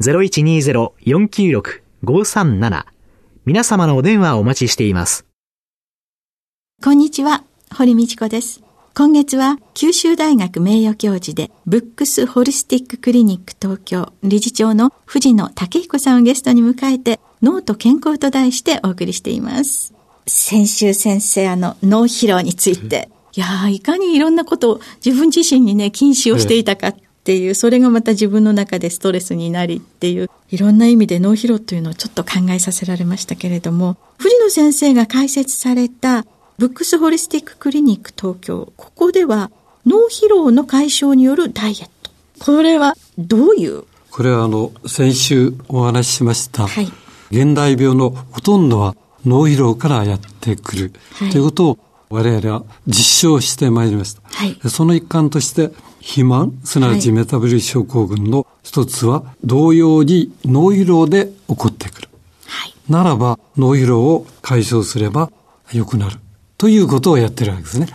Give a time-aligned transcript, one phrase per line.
[0.00, 2.84] 0120-496-537
[3.46, 5.26] 皆様のお電話をお待ちしています。
[6.82, 7.44] こんにちは、
[7.74, 8.64] 堀道子です。
[8.96, 19.92] 今月は九州大学名誉教授でブックスホリスティッククリニック東京理事長の藤野武彦さんをゲストに迎えて脳と健康と題してお送りしています。
[20.26, 36.24] 先週先生あの脳疲労について、いやーいかにいろんなことを自分自身にね禁止をしていたかっていう、それがまた自分の中でストレスになりっていう、いろんな意味で脳疲労というのをちょっと考えさせられましたけれども、藤野先生が解説された
[36.56, 38.72] ブックスホリスティッククリニック東京。
[38.76, 39.50] ここでは
[39.84, 42.10] 脳疲労の解消によるダイエット。
[42.38, 43.84] これはどういう？
[44.10, 46.66] これはあの、先週お話ししました。
[46.66, 46.88] はい。
[47.34, 48.94] 現代病のほとんどは
[49.26, 50.92] 脳疲労からやってくる。
[51.14, 54.22] はい、ということを我々は実証してまいりました。
[54.24, 54.56] はい。
[54.68, 62.08] その一環として、肥満、すなわちメタボリッ症候群の一つは、同様に脳疲労で起こってくる。
[62.46, 62.74] はい。
[62.88, 65.32] ならば、脳疲労を解消すれば
[65.72, 66.18] 良くなる。
[66.56, 67.88] ということをやってるわけですね。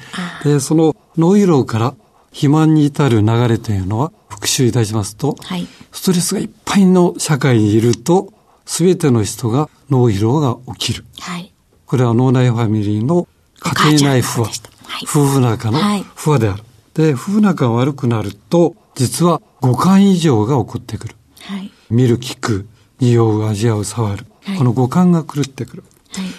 [0.44, 1.96] で、その脳疲労から
[2.32, 8.34] 肥満に至る流れというのは復習いたしますと、はい、ストレスがいっぱいの社会にいると、
[8.70, 11.04] すべての人が脳疲労が起きる。
[11.20, 11.52] はい、
[11.88, 13.28] これは脳内ファミリーの
[13.60, 14.58] 家庭内不和、はい、
[15.04, 15.80] 夫婦仲の
[16.14, 16.64] 不和である。
[16.94, 21.16] で、夫婦仲が悪くなると、実は五感以上が起こってくる。
[21.42, 22.68] はい、見る、聞く、
[23.00, 24.28] 匂う、味わう、触る。
[24.56, 25.84] この五感が狂ってくる。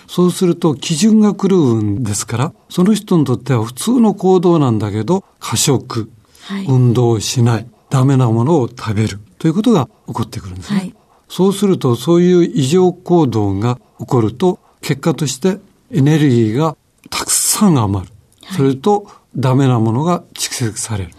[0.07, 6.09] そうすると基準が狂うんですから、その人にとっては普通の行動なんだけど、過食、
[6.43, 10.90] はい、運動をしない、ダメなものを食べるということが起こってくるんですね。
[11.31, 15.59] はい、そうすると、そういう異常行動が起こると、結果として
[15.93, 16.77] エネルギーが
[17.11, 18.13] たくさん余る。
[18.43, 21.11] はい、それと、ダメなものが蓄積される。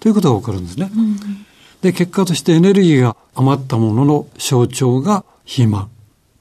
[0.00, 0.90] ということが起こるんですね。
[0.94, 1.16] うん、
[1.82, 5.88] で、結果としてエネルギーが余ったものの象徴が肥満。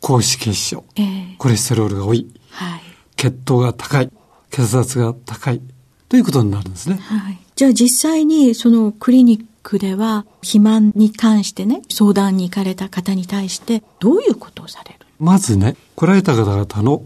[0.03, 2.81] 高脂血症、えー、コレステロールが多い、はい、
[3.15, 4.11] 血糖が高い、
[4.51, 5.61] 血圧が高い
[6.09, 6.97] ということになるんですね。
[6.97, 14.99] はい、じゃあ実際にそのクリニックでは肥満に関してね、相談に行かれた方に対してどういうことをされる？
[15.19, 17.03] まずね、来られた方々の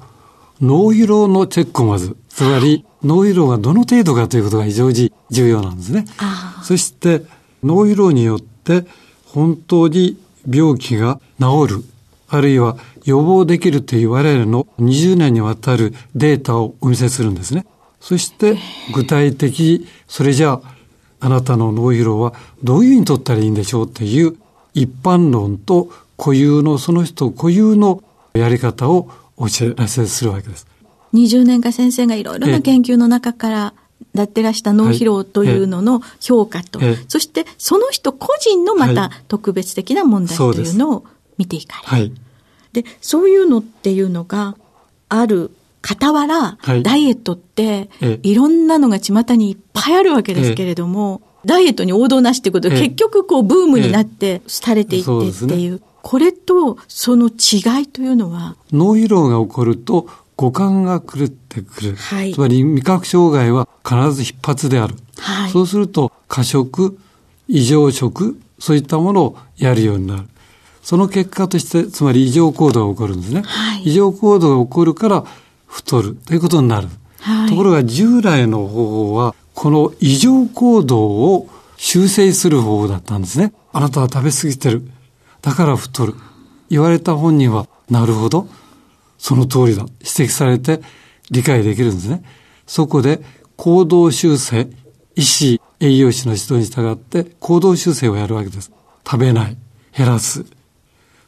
[0.60, 6.06] 脳疲労のチェックをまず、つまり脳疲労がどの程度かということが非常に重要なんですね。
[6.64, 7.24] そして
[7.64, 8.86] 脳疲労によって
[9.26, 10.18] 本当に
[10.50, 11.84] 病気が治る
[12.30, 17.66] あるいは予防できるという我々の20年にわたるデータをお見せするんですね。
[18.00, 18.58] そして
[18.94, 20.77] 具体的、それじゃあ
[21.20, 22.34] あなたの脳疲労は
[22.64, 24.38] どういうふうに取ったらいいんでしょうっていう
[24.74, 30.68] 一般論と固有のその人固有のやり方をお知らせするわけです。
[31.14, 33.74] 20年間先生がいろいろな研究の中から
[34.14, 41.06] やってらした脳疲労というのの評価と、そしてその人個人のまた特別的な問題というのを
[41.38, 41.88] 見ていかれる。
[41.88, 42.12] はい。
[42.74, 44.56] で、そういうのっていうのが
[45.10, 45.52] ある
[45.88, 47.90] 傍ら、はい、ダイエットって、
[48.24, 58.56] いろんなのが巷にいっぱいあるわけですけれども、ダイエットに王道なしってことで、結局こうブームになって廃れていってっていう、これとその違いというのは？
[58.72, 61.96] 脳疲労が起こると五感が狂ってくる。
[61.96, 64.96] はい、つまり味覚障害は必ず必発である。
[65.18, 66.98] はい、そうすると過食、
[67.48, 70.24] 異常食、そういったものをやるようになる。
[70.82, 73.42] その結果として、つまり異常行動が起こるんですね。
[73.46, 75.26] はい、異常行動が起こるから
[75.68, 76.88] 太るということになる。
[77.20, 83.54] はい、ところが従来の方法は、この異常行動を修正する方法だったんですね。
[83.74, 84.90] あなたは食べ過ぎてる。
[85.42, 86.16] だから太る。
[86.70, 88.48] 言われた本人は、なるほど。
[89.18, 89.84] その通りだ。
[90.00, 90.82] 指摘されて
[91.32, 92.24] 理解できるんですね。
[92.66, 93.22] そこで
[93.56, 94.70] 行動修正、
[95.16, 98.72] 医師、栄養士の指導に従って行動修正をやるわけです。
[99.06, 99.58] 食べない、
[99.96, 100.46] 減らす、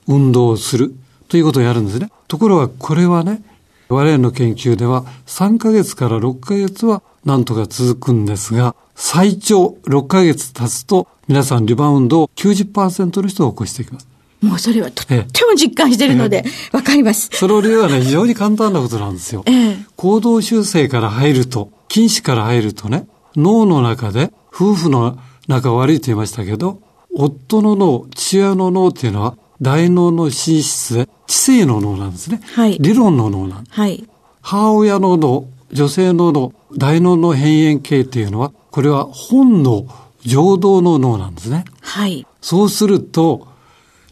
[0.08, 0.94] 運動をする
[1.28, 2.12] ということをやるんですね。
[2.28, 3.42] ところがこれはね、
[3.90, 14.08] 我々の研究では3ヶ月から6ヶ月はなんとか続くんですが、最長6ヶ月経つと皆さんリバウンドを90%の人が起こしていきます。
[14.44, 15.16] もうそれはとって
[15.46, 17.30] も実感してるので、わかります。
[17.34, 19.44] その理由はね、非常に簡単なことなんですよ。
[19.48, 26.80] ええ、行動修正から入ると、禁止から入るとね、脳の中で、夫婦の仲悪いと言いましたけど、
[27.14, 32.42] 夫の脳、父親の脳っていうのは、大脳の寝室で、知性の脳なんですね。
[32.56, 32.78] はい。
[32.80, 33.80] 理論の脳なんです。
[33.80, 34.08] はい。
[34.42, 39.86] 母親の脳、女性の脳、大脳の変縁系っていうのは、これは本能、
[40.22, 41.66] 情動の脳なんですね。
[41.82, 42.26] はい。
[42.42, 43.48] そうすると、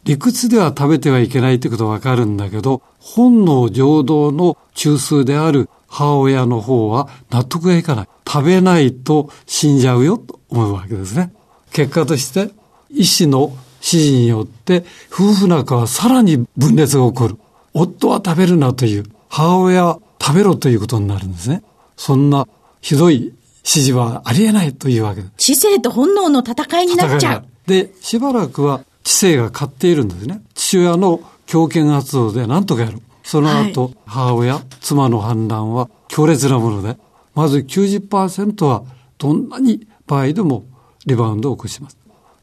[0.03, 8.07] 理屈では食べてはいけないってことはわかるんだけど、本能情動の中枢である母親の方は納得がいかない。
[8.27, 11.33] 食べないと死んじゃうよと思うわけですね。
[11.71, 12.51] 結果として、
[12.89, 17.37] 医師の指示によって夫婦仲はさらに分裂が起こる。
[17.73, 21.63] 夫は食べるなという、母親は食べろということになるんですね。
[21.95, 22.47] そんな
[22.81, 25.33] ひどい指示はありえないというわけです。
[25.37, 27.45] 知性と本能の戦いになっちゃう。
[27.67, 30.41] で、しばらくは知性が勝っているんですね。
[30.53, 33.01] 父親の強権発動で何とかやる。
[33.23, 36.97] その後、はい、母親、妻の判断は強烈なもので、
[37.35, 38.83] まず90%は
[39.17, 40.65] どんなに場合でも
[41.05, 41.96] リバウンドを起こします。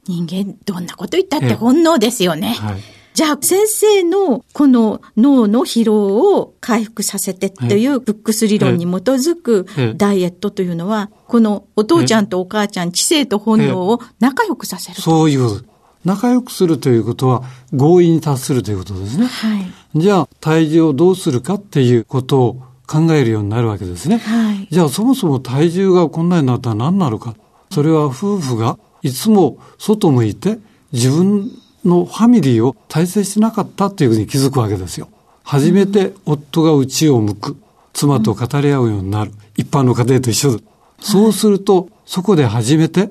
[0.07, 2.57] 人間、どんなこと言ったって本能ですよね。
[2.61, 2.81] はい、
[3.15, 9.67] じゃあ、先生のこの脳の疲労を回復させてっていうブックス理論に基づく
[9.97, 15.01] ダイエットというのは、このお父ちゃんとお母ちゃん、知性と本能を仲良くさせる。
[15.01, 15.75] そういうこと。
[16.05, 17.43] 仲良くするということは
[17.73, 19.27] 合意に達するということですね。
[19.27, 24.19] はい、じゃあ体重をどうするかっていうことを考えるようになるわけですね。
[24.19, 27.35] はい、じゃあそもそも体重がこんなになったら何なのか。
[27.71, 30.59] それは夫婦がいつも外向いて
[30.93, 31.51] 自分
[31.85, 35.09] のファミリーを大切しなかったというふうに気づくわけですよ。
[35.45, 37.57] 初めて夫が内を向く。
[37.93, 39.31] 妻と語り合うようになる。
[39.57, 40.63] 一般の家庭と一緒だ。
[41.01, 43.11] そうすると、そこで初めて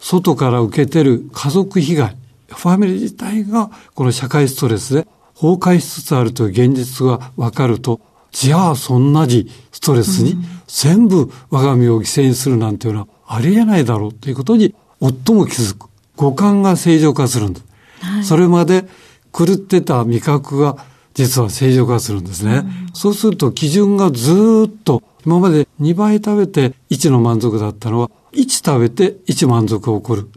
[0.00, 2.16] 外から受けてる家族被害、
[2.48, 8.00] ファミリー自体がこの社会ストレスで崩壊しつつあるという現実が分かると、
[8.30, 10.36] じゃあそんなにストレスに
[10.68, 15.88] 全部我が身を犠牲にするなんていうのはありえないだろうということに夫も気づく。
[16.16, 17.66] 五感が正常化するんです。
[18.00, 18.84] はい、それまで
[19.32, 20.76] 狂ってた味覚が
[21.14, 22.56] 実は正常化するんですね。
[22.56, 30.28] うん、そうすると基準がずっと今まで2倍食べて1の満足だったのは1食べて1満足が起こる。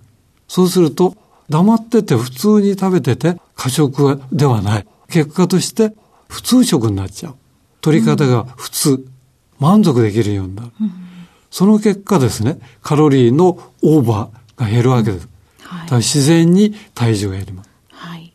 [0.48, 1.16] そうすると、
[1.50, 4.88] 黙ってて普通に食べてて過食ではない。
[5.10, 5.94] 結果として
[6.28, 7.36] 普通食になっちゃう。
[7.82, 9.06] 取り方が普通、うん、
[9.60, 10.72] 満足できるようになる。
[10.82, 10.92] うん、
[11.52, 15.26] その結果ですね、カロリーのオーバーが減るわけです。
[15.26, 15.40] うん
[15.78, 17.70] はい、自然に体重が減ります。
[17.92, 18.34] はい。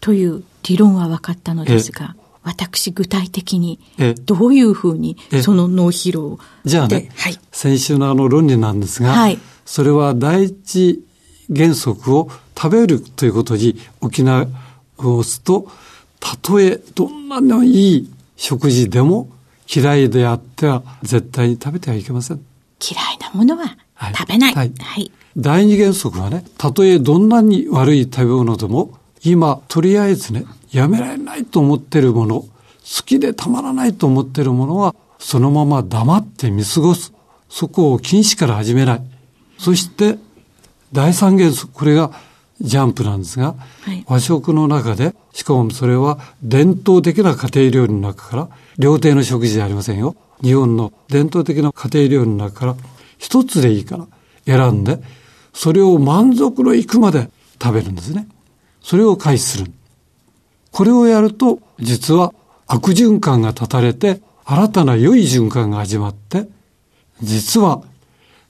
[0.00, 3.80] という理論は分かったのですが、私具体的に
[4.24, 11.04] どういうふうにその脳疲労じゃあね、はい、先週のあの論理なんですが、はい、それは第一
[11.54, 14.46] 原則を食べるということに沖縄
[14.98, 15.68] をすと、
[16.20, 19.28] たとえどんなのいい食事でも
[19.68, 22.40] 嫌いであっては絶対に食べてはいけません。
[22.80, 23.76] 嫌いなものは
[24.16, 24.54] 食べない。
[24.54, 24.72] はい。
[24.78, 32.48] はい、第二原則はね、たとえどんなに悪い食べ物でも、今、とりあえずね、やめられないと思ってるもの、好
[33.04, 37.12] きでたまらないと思ってるものは、そのまま黙って見過ごす。
[37.50, 39.02] そこを禁止から始めない。
[39.58, 40.18] そして、
[40.92, 42.12] 第三元素、これが
[42.60, 50.16] ジャンプなんですが、はい、和食の中で、しかもそれは伝統的な家庭料理の中から、料亭の食事じゃありませんよ。
[50.42, 52.76] 日本の伝統的な家庭料理の中から、
[53.18, 54.06] 一つでいいから
[54.46, 54.98] 選んで、
[55.56, 58.28] それを満足のいくまで食べるんですね。
[58.82, 59.72] それを開始する。
[60.70, 62.34] これをやると、実は
[62.66, 66.46] 悪循環が断たれて、新たな良い循環が始まって、
[67.22, 67.82] 実は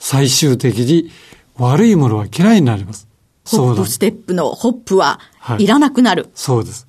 [0.01, 1.13] 最終的に
[1.57, 3.07] 悪いものは嫌いになります。
[3.47, 5.21] ホップステップのホップは
[5.59, 6.23] いらなくなる。
[6.23, 6.89] はい、そうです。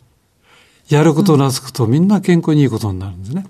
[0.89, 3.45] やることなすこと、みんな健康にいいことになるんですね。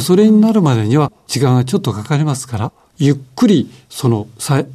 [0.00, 4.26] それになるまでには時間がちょっとかかりますから、ゆっくりその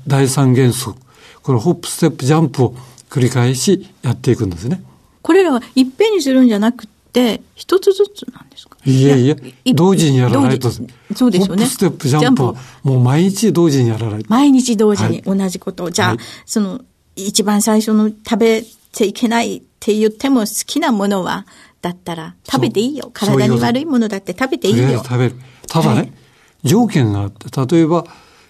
[0.08, 0.96] 第三元素、
[1.44, 2.76] このホップステップジャンプを
[3.10, 4.82] 繰り返しやっていくんですね。
[5.22, 8.78] これらはいっぺんにするんじゃなくて、一つずつなんですか？
[8.86, 10.72] いえいえ、同時にやらないと。
[10.72, 11.66] そうですよね。
[11.66, 14.30] ステップ、ジャンプはもう毎日同時にやらないと。
[14.30, 15.86] 毎日同時に同じことを。
[15.86, 16.82] はい、じゃあ、はい、その、
[17.16, 21.46] 一番最初の食べちゃいけないって言っても好きなものは、
[21.82, 23.12] だったら食べていいよ。
[23.14, 25.04] 体に悪いものだって食べていいよ。
[25.04, 25.36] 食べる。
[25.68, 26.12] ただね、はい、
[26.64, 28.06] 条件があって、例えば、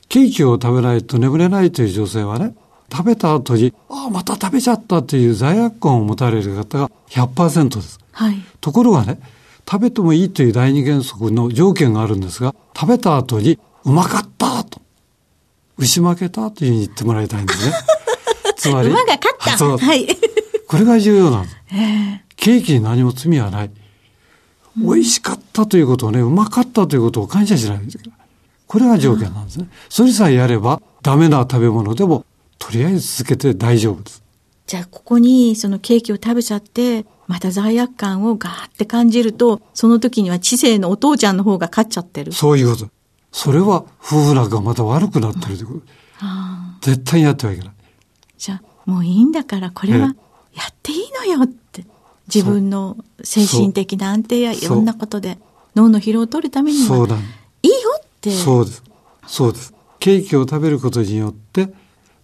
[0.08, 2.56] ケーキを食べないと眠れないという女性はね、
[2.92, 8.00] 食べた後に、ああ、また食べちゃったという罪悪感を持たれる方が100%です。
[8.12, 8.36] はい。
[8.62, 9.20] ところがね、
[9.70, 14.82] 食べてもいいという第二原則の条件があるんですが、食べた後に、うまかったと、
[15.78, 17.74] 牛負けたというふうに言ってもらいたいんですね。
[18.56, 18.90] つまり。
[18.90, 19.86] 馬が勝った。
[19.86, 20.08] はい。
[20.68, 21.56] これが重要なんです。
[22.36, 23.72] ケーキに何も罪はない。
[24.78, 28.18] 美味しかったということをね、うまかったということを感謝しないといけない。
[28.68, 29.68] これが条件なんですね。
[29.90, 32.26] それさえやれば、ダメな食べ物でも、
[32.64, 34.24] とりあえず続けて大丈夫です。
[34.68, 42.32] じゃあ、ここにそのケーキを食べちゃって、また罪悪感をガーって感じると、その時には知性のお父ちゃんの方が勝っちゃってる。
[42.32, 42.90] そういうこと。
[43.34, 45.82] それは夫婦仲がまた悪くなってるということ。
[46.82, 47.74] 絶対にやってはいけない。
[48.38, 51.86] じゃあ、もういいんだから、これはやっていいのよって。
[52.34, 55.38] 自分の精神的な安定やいろんなことで
[55.76, 56.96] 脳の疲労を取るためには、
[57.62, 58.32] いいよって。
[58.32, 58.84] そうです。
[59.28, 59.74] そうです。
[60.00, 61.74] ケーキを食べることによって、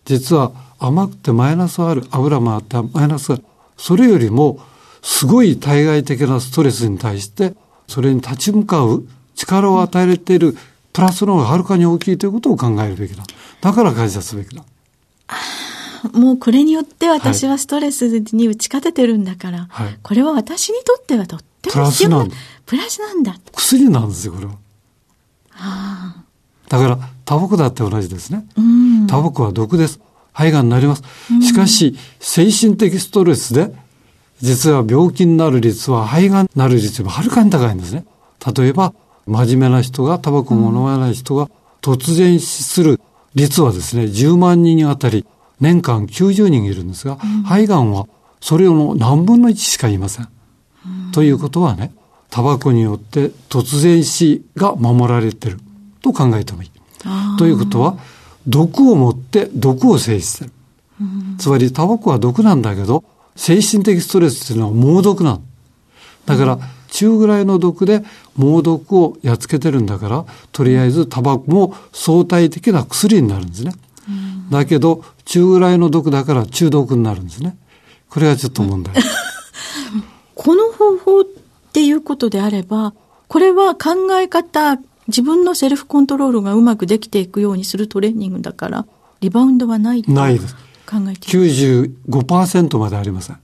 [0.09, 3.43] 実は甘くてマイナスある、油もあってマイナスある。
[3.77, 4.59] それよりも、
[5.03, 7.53] すごい対外的なストレスに対して、
[7.87, 10.57] それに立ち向かう力を与えている
[10.93, 13.23] プラスの方がはるかに大きいということを考えるべきだ。
[13.61, 14.63] だから感謝すべきだ。
[16.11, 22.25] もうこれによって私はストレスに打ち勝ててるんだから、はい、これは私にとってはとっても必要な、
[22.65, 23.35] プラスなんだ。
[23.53, 24.53] 薬なんですよ、これは。
[24.53, 24.57] は
[25.51, 26.23] あ、
[26.67, 28.43] だから、タバコだって同じですね。
[29.07, 29.99] タバコは毒です。
[30.33, 31.03] 肺がんになります。
[31.43, 33.71] しかし、精神的ストレスで、
[34.41, 38.03] 実は病気になる率は肺がんになる率よりはるかに高いんですね。
[38.57, 38.95] 例えば、
[39.27, 41.51] 真面目な人が、タバコも飲まない人が
[41.83, 42.99] 突然死する
[43.35, 45.23] 率はですね、10万人にあたり
[45.59, 48.07] 年間90人いるんですが、うん、肺がんは
[48.41, 50.29] それの何分の1しかいません、
[51.11, 51.93] ということはね、
[52.31, 55.59] タバコによって突然死が守られてる
[56.01, 56.71] と考えてもいい。
[57.37, 57.97] ということは、
[58.47, 60.51] 毒を持って毒を制してる。
[61.01, 63.03] うん、つまりタバコは毒なんだけど、
[63.35, 65.41] 精神的ストレスっていうのは猛毒なの。
[66.25, 66.59] だから、
[66.91, 68.03] 中ぐらいの毒で
[68.35, 73.73] 猛毒をやっつけてるんだから、とりあえずタバコも相対的な薬になるんですね。
[74.49, 77.55] だけど、中ぐらいの毒だから中毒になるんですね。
[78.09, 78.95] これはちょっと問題。
[80.33, 81.25] この方法っ
[81.71, 82.93] ていうことであれば、
[83.27, 84.79] これは考え方、
[85.09, 88.85] 自分のセルフコントロールがうまくできていくようにするトレーニングだから、
[89.21, 90.55] リバウンドはないないです。
[90.85, 93.39] 考えて95%までありません。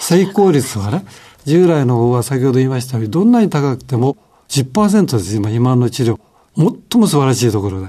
[0.00, 1.04] 成功率はね、
[1.44, 4.16] 従来の方は先ほど言いましたように、どんなに高くても
[4.48, 6.20] 10%です、今、肥満の治療。
[6.56, 7.88] 最も素晴らしいところで。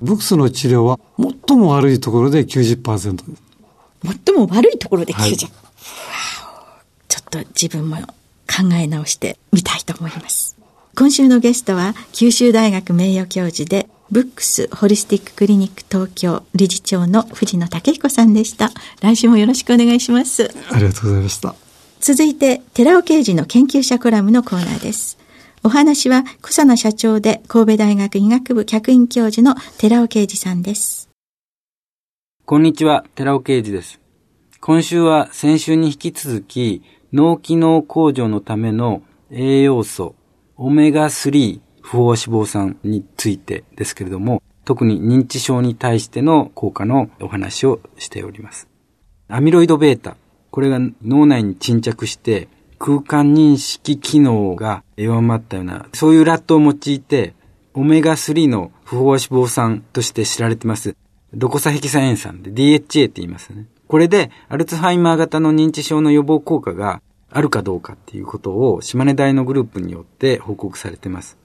[0.00, 3.42] ブクスの治療は最も悪いところで90%です。
[4.24, 5.18] 最も悪いところで90%。
[5.18, 5.48] はい、ちょ
[7.20, 10.59] っと自分も考え直してみたいと思います。
[10.96, 18.70] 今週のゲストは九州大学名誉教授でブックスホリスティッククリニック東京理事長の藤野武彦さんでした。
[19.00, 20.50] 来週もよろしくお願いします。
[20.70, 21.54] ありがとうございました。
[22.00, 25.16] 続いて、寺尾刑事の研究者コラムのコーナーです。
[25.62, 31.08] お話は草野社長で神戸大学医学部客員教授の寺尾啓二さんです。
[32.46, 34.00] こんにちは、寺尾啓二です。
[34.60, 36.82] 今週は先週に引き続き
[37.12, 40.16] 脳機能向上のための栄養素
[40.62, 48.68] オメガ3不飽脂肪酸についてですけれども、特に認知症に対しての効果のお話をしております。
[49.28, 50.18] アミロイド β、
[50.50, 52.48] これが脳内に沈着して
[52.78, 57.34] 空間認識機能が弱まったような、そういうラットを用いて、
[57.72, 60.94] オメガ3の不飽脂肪酸として知られてます。
[61.32, 63.64] ロコサヘキサエン酸で DHA って言いますね。
[63.88, 71.38] これで、アルツハイマー型の認知症の予防効果があるかどうかっていうことを島根大のグループによって報告されてます。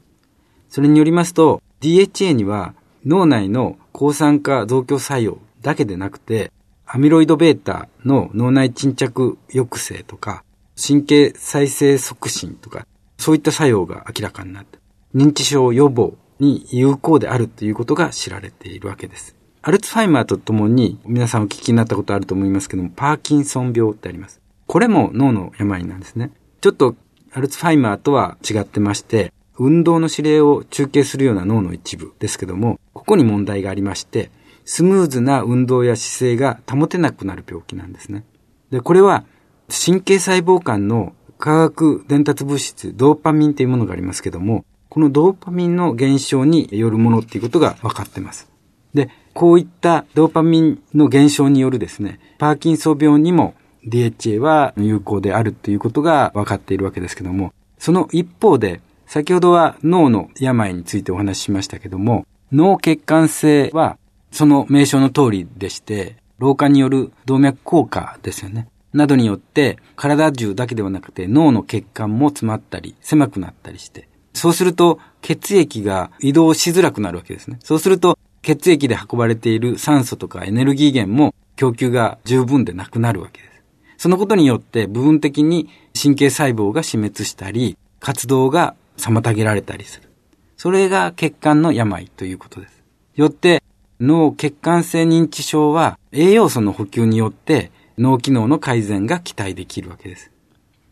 [0.70, 2.74] それによりますと、DHA には
[3.06, 6.52] 脳内の抗酸化増強作用だけでなくて、
[6.86, 10.44] アミロイド β の脳内沈着抑制とか、
[10.76, 12.86] 神経再生促進とか、
[13.18, 14.80] そういった作用が明らかになって、
[15.16, 19.36] 認知症予防に有効であるということが知られているわけです。
[19.62, 24.42] アルツハイマーとともに皆さんお聞きになったことあると思いますけども、パーキンソン病ってあります。
[24.76, 26.32] これも脳の病なんですね。
[26.60, 26.96] ちょっと
[27.32, 34.32] アルツハイマーとは違ってまして、運動の指令を中継するような脳の一部ですけども、ここに問題がありまして、
[34.66, 38.26] スムーズな運動や姿勢が保てなくなる病気なんですね。
[38.70, 39.24] で、これは
[39.70, 48.50] 神経細胞間の化学伝達物質、ドーパミンというものがありますけども、このドーパミンの減少によるものっていうことが分かってます。
[48.94, 53.54] で、こういったドーパミンの減少によるですね、パーキンソン病にも
[53.88, 63.98] DHA は有効であるということが分かっているわけですけども、その一方で、先ほどは脳の病についてお話ししましたけども、脳血管性は
[64.32, 68.68] その名称の通りでして、老化による動脈硬化ですよね。
[68.94, 77.60] などによって体中だけではなくて脳の血管も詰まったり狭くなったりして、そうすると血液が移動しづらくなるわけですね。
[77.64, 83.55] そうすると血液で運ばれている酸素とかエネルギー源も供給が十分でなくなるわけです。
[83.98, 90.10] そのことによって部分的に神経細胞が死滅したり、活動が妨げられたりする。
[90.58, 92.84] それが血管の病ということです。
[93.16, 93.64] よって
[94.00, 100.32] 脳血管性認知症は栄養素の補給によって脳機能の改善が期待できるわけです。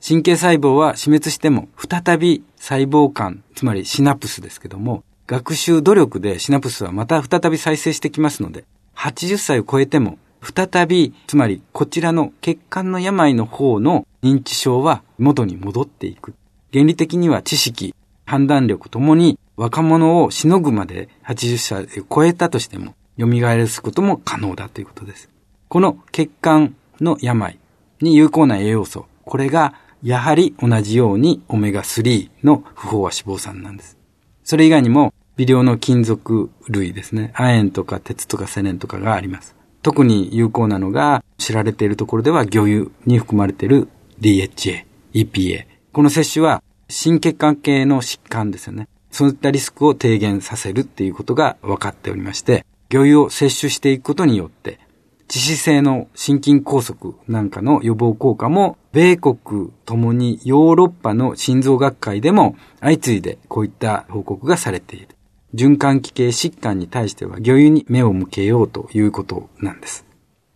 [0.05, 16.33] 神経細胞は死滅しても再び細胞間、つまりシナプスですけども、学習努力でシナプスはまた再び再生してきますので、80歳を超えても再び、つまりこちらの血管の病の方の認知症は元に戻っていく。
[16.71, 17.95] 原理的には知識、
[18.25, 25.29] 判断力ともに若者をしのぐまで80歳を超えたとしても蘇らすことも可能だということです。
[25.69, 27.59] この血管の病
[28.01, 33.97] に有効な栄養素、これがやはり同じようにオメガ3の不飽和脂肪酸なんです。
[34.43, 37.31] それ以外にも微量の金属類ですね。
[37.35, 39.55] 亜鉛とか鉄とかセレンとかがあります。
[39.83, 43.89] 特に有効なのが知られているところでは魚油に含まれている
[44.21, 45.65] DHA、EPA。
[45.91, 48.87] この摂取は心血管系の疾患ですよね。
[49.11, 54.79] そういったリスクを低減させるっていうことが分かっておりまして、魚油を摂取していくことによって、
[55.27, 56.95] 致死性の心筋梗塞
[57.27, 65.09] なんかの予防効果も、米国ともにヨーロッパの心臓学会でも相次いでこういった報告がされている。
[65.53, 70.05] 循環器系疾患に対しては魚油に目を向けようということなんです。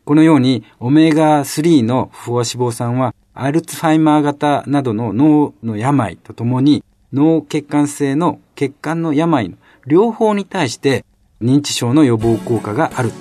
[0.05, 11.05] このようにオメガ3の不飽和脂肪酸はアルツハイマー型などの脳の病とともに脳血管性の血管の病の両方に対して
[11.41, 13.11] 認知症の予防効果がある、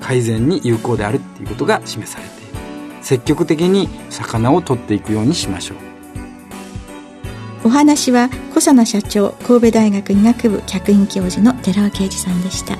[0.00, 3.02] 改善に有効であるっていうことが示されている。
[3.02, 5.93] 積極的に魚を取っていくようにしましょう。
[7.64, 12.76] お話は小佐奈社長神戸大学医学部客員教授の寺尾啓二さんでした。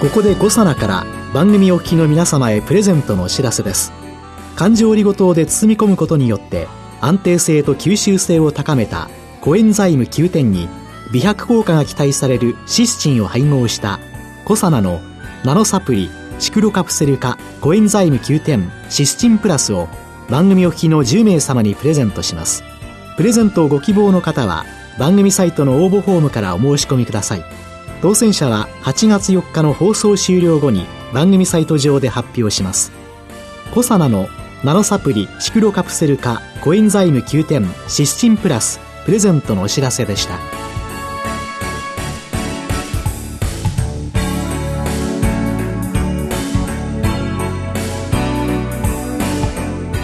[0.00, 3.92] ここで五サから番組お聞きの皆様へプレゼントのお知らせです。
[4.54, 6.68] 環状オリゴ糖で包み込むことによって
[7.00, 10.68] 安定性と吸収性を高めたコエンザイム9点に
[11.12, 14.00] 美白効果が期待されるシスチンを配合した
[14.46, 15.00] コサナの
[15.44, 19.88] ナノサプリシクロカプセル化コエンザイム9点シスチンプラスを
[20.30, 22.64] 番組お聞きの10名様にプレゼントします。
[23.18, 24.64] プレゼントをご希望の方は
[24.98, 27.44] 番組サイトの応募フォームからお申し込みください。
[28.00, 32.90] 当選者は8月4日の放送終了後に番組サイト上で発表します。
[33.74, 34.28] コサナの
[34.64, 40.38] ナノサプリシクロカプセル化コエンザイム9点シスチンプラスプレゼントのお知らせでした。